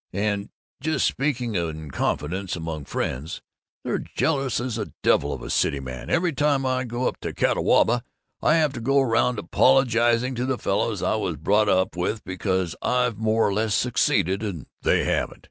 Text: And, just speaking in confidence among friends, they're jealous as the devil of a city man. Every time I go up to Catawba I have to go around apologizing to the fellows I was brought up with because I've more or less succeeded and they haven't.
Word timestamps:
And, 0.13 0.49
just 0.79 1.05
speaking 1.05 1.53
in 1.53 1.91
confidence 1.91 2.55
among 2.55 2.85
friends, 2.85 3.39
they're 3.83 3.99
jealous 3.99 4.59
as 4.59 4.73
the 4.77 4.93
devil 5.03 5.31
of 5.31 5.43
a 5.43 5.51
city 5.51 5.79
man. 5.79 6.09
Every 6.09 6.33
time 6.33 6.65
I 6.65 6.85
go 6.85 7.07
up 7.07 7.19
to 7.19 7.33
Catawba 7.35 8.03
I 8.41 8.55
have 8.55 8.73
to 8.73 8.81
go 8.81 8.99
around 8.99 9.37
apologizing 9.37 10.33
to 10.33 10.45
the 10.47 10.57
fellows 10.57 11.03
I 11.03 11.17
was 11.17 11.35
brought 11.37 11.69
up 11.69 11.95
with 11.95 12.23
because 12.23 12.75
I've 12.81 13.19
more 13.19 13.47
or 13.47 13.53
less 13.53 13.75
succeeded 13.75 14.41
and 14.41 14.65
they 14.81 15.03
haven't. 15.03 15.39